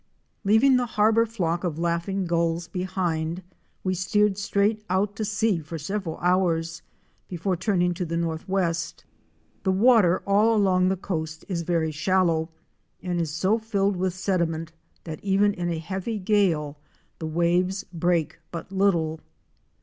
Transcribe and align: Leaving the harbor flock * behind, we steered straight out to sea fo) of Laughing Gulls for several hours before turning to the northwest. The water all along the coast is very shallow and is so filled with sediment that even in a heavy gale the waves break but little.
Leaving 0.43 0.77
the 0.77 0.87
harbor 0.97 1.27
flock 1.27 1.63
* 1.75 2.71
behind, 2.71 3.43
we 3.83 3.93
steered 3.93 4.35
straight 4.35 4.83
out 4.89 5.15
to 5.15 5.23
sea 5.23 5.59
fo) 5.59 5.59
of 5.59 5.59
Laughing 5.59 5.59
Gulls 5.59 5.69
for 5.69 5.77
several 5.77 6.17
hours 6.17 6.81
before 7.27 7.55
turning 7.55 7.93
to 7.93 8.03
the 8.05 8.17
northwest. 8.17 9.05
The 9.61 9.71
water 9.71 10.23
all 10.25 10.55
along 10.55 10.87
the 10.89 10.97
coast 10.97 11.45
is 11.47 11.61
very 11.61 11.91
shallow 11.91 12.49
and 13.03 13.21
is 13.21 13.29
so 13.29 13.59
filled 13.59 13.95
with 13.95 14.15
sediment 14.15 14.73
that 15.03 15.23
even 15.23 15.53
in 15.53 15.69
a 15.69 15.77
heavy 15.77 16.17
gale 16.17 16.79
the 17.19 17.27
waves 17.27 17.83
break 17.93 18.39
but 18.49 18.71
little. 18.71 19.19